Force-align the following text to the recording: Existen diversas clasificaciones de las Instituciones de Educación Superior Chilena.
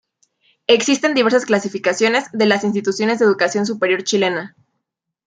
Existen 0.65 1.13
diversas 1.13 1.45
clasificaciones 1.45 2.25
de 2.33 2.47
las 2.47 2.63
Instituciones 2.63 3.19
de 3.19 3.25
Educación 3.25 3.67
Superior 3.67 4.03
Chilena. 4.03 4.55